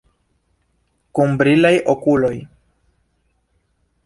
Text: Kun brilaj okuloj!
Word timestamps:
Kun 1.19 1.37
brilaj 1.43 1.73
okuloj! 1.95 2.33